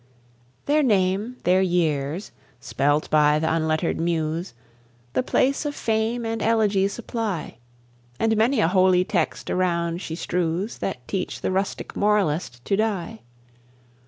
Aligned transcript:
Their 0.65 0.81
name, 0.81 1.37
their 1.43 1.61
years, 1.61 2.31
spelt 2.59 3.07
by 3.11 3.37
th' 3.39 3.43
unlettered 3.43 3.99
Muse, 3.99 4.55
The 5.13 5.21
place 5.21 5.63
of 5.63 5.75
fame 5.75 6.25
and 6.25 6.41
elegy 6.41 6.87
supply. 6.87 7.57
And 8.19 8.35
many 8.35 8.61
a 8.61 8.67
holy 8.67 9.05
text 9.05 9.51
around 9.51 10.01
she 10.01 10.15
strews 10.15 10.79
That 10.79 11.07
teach 11.07 11.41
the 11.41 11.51
rustic 11.51 11.95
moralist 11.95 12.65
to 12.65 12.75
die. 12.75 13.19